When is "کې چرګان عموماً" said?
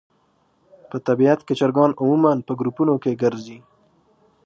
1.43-2.31